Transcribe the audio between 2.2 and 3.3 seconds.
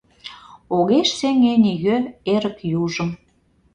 эрык южым.